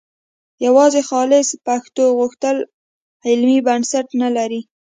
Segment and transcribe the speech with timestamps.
[0.65, 2.57] یوازې خالصه پښتو غوښتل
[3.29, 4.61] علمي بنسټ نه لري